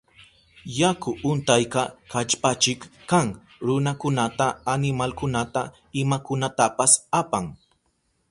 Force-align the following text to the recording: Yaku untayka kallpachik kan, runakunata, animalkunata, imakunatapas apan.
Yaku 0.79 1.09
untayka 1.31 1.81
kallpachik 2.11 2.79
kan, 3.11 3.27
runakunata, 3.65 4.47
animalkunata, 4.73 5.61
imakunatapas 6.01 6.91
apan. 7.21 7.45